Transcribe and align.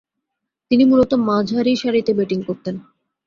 তিনি 0.71 0.83
মূলতঃ 0.85 1.15
মাঝারিসারিতে 1.27 2.11
ব্যাটিং 2.13 2.39
করতেন। 2.43 2.75